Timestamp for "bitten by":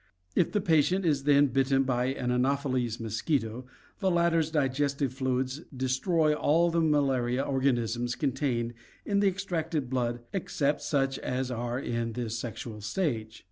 1.49-2.05